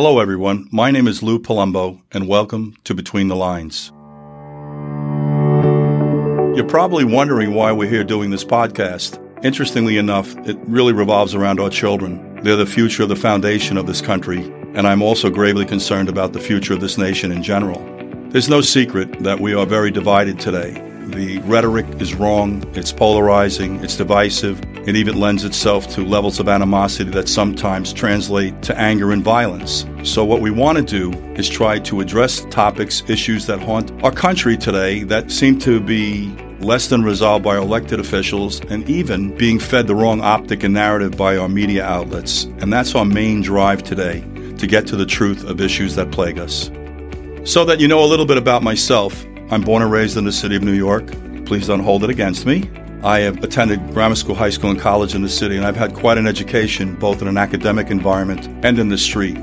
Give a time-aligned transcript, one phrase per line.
[0.00, 0.68] Hello, everyone.
[0.70, 3.90] My name is Lou Palumbo, and welcome to Between the Lines.
[6.56, 9.20] You're probably wondering why we're here doing this podcast.
[9.44, 12.40] Interestingly enough, it really revolves around our children.
[12.44, 16.32] They're the future of the foundation of this country, and I'm also gravely concerned about
[16.32, 17.80] the future of this nation in general.
[18.28, 20.80] There's no secret that we are very divided today.
[21.08, 26.48] The rhetoric is wrong, it's polarizing, it's divisive, it even lends itself to levels of
[26.48, 29.86] animosity that sometimes translate to anger and violence.
[30.02, 34.12] So, what we want to do is try to address topics, issues that haunt our
[34.12, 39.58] country today that seem to be less than resolved by elected officials, and even being
[39.58, 42.44] fed the wrong optic and narrative by our media outlets.
[42.60, 44.20] And that's our main drive today
[44.58, 46.70] to get to the truth of issues that plague us.
[47.44, 50.32] So that you know a little bit about myself, I'm born and raised in the
[50.32, 51.06] city of New York.
[51.46, 52.70] Please don't hold it against me.
[53.02, 55.94] I have attended grammar school, high school, and college in the city, and I've had
[55.94, 59.38] quite an education both in an academic environment and in the street.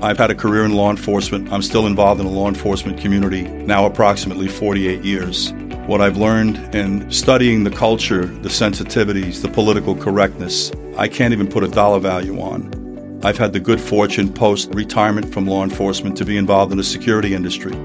[0.00, 1.52] I've had a career in law enforcement.
[1.52, 5.52] I'm still involved in the law enforcement community now approximately 48 years.
[5.88, 11.48] What I've learned in studying the culture, the sensitivities, the political correctness, I can't even
[11.48, 13.20] put a dollar value on.
[13.24, 16.84] I've had the good fortune post retirement from law enforcement to be involved in the
[16.84, 17.76] security industry.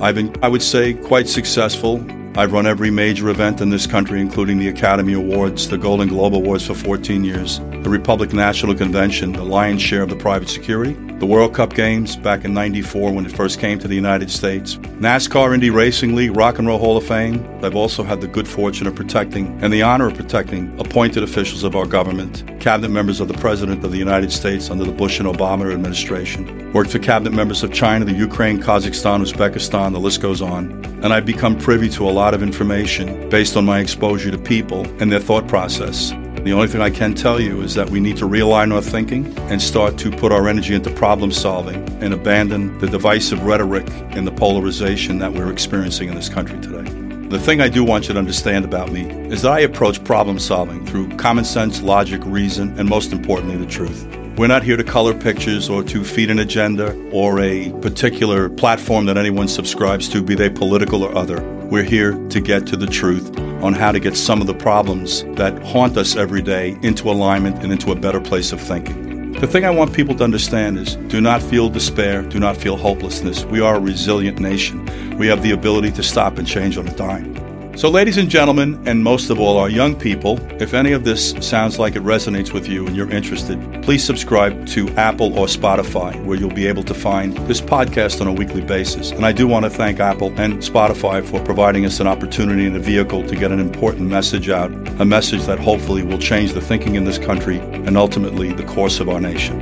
[0.00, 2.02] I've been, I would say, quite successful.
[2.34, 6.34] I've run every major event in this country, including the Academy Awards, the Golden Globe
[6.34, 10.94] Awards for 14 years, the Republican National Convention, the lion's share of the private security,
[11.18, 14.76] the World Cup Games back in 94 when it first came to the United States,
[14.76, 17.44] NASCAR Indy Racing League, Rock and Roll Hall of Fame.
[17.62, 21.62] I've also had the good fortune of protecting and the honor of protecting appointed officials
[21.62, 25.18] of our government, cabinet members of the President of the United States under the Bush
[25.18, 30.20] and Obama administration, worked for cabinet members of China, the Ukraine, Kazakhstan, Uzbekistan, the list
[30.20, 30.70] goes on.
[31.02, 34.86] And I've become privy to a lot of information based on my exposure to people
[35.00, 36.10] and their thought process.
[36.44, 39.26] The only thing I can tell you is that we need to realign our thinking
[39.50, 44.26] and start to put our energy into problem solving and abandon the divisive rhetoric and
[44.26, 46.99] the polarization that we're experiencing in this country today.
[47.30, 50.40] The thing I do want you to understand about me is that I approach problem
[50.40, 54.04] solving through common sense, logic, reason, and most importantly, the truth.
[54.36, 59.06] We're not here to color pictures or to feed an agenda or a particular platform
[59.06, 61.40] that anyone subscribes to, be they political or other.
[61.66, 65.22] We're here to get to the truth on how to get some of the problems
[65.36, 69.09] that haunt us every day into alignment and into a better place of thinking.
[69.38, 72.76] The thing I want people to understand is do not feel despair, do not feel
[72.76, 73.44] hopelessness.
[73.44, 74.84] We are a resilient nation.
[75.16, 77.49] We have the ability to stop and change on a dime.
[77.80, 81.30] So, ladies and gentlemen, and most of all, our young people, if any of this
[81.40, 86.22] sounds like it resonates with you and you're interested, please subscribe to Apple or Spotify,
[86.26, 89.12] where you'll be able to find this podcast on a weekly basis.
[89.12, 92.76] And I do want to thank Apple and Spotify for providing us an opportunity and
[92.76, 94.70] a vehicle to get an important message out,
[95.00, 99.00] a message that hopefully will change the thinking in this country and ultimately the course
[99.00, 99.58] of our nation.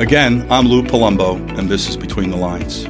[0.00, 2.84] Again, I'm Lou Palumbo, and this is Between the Lines.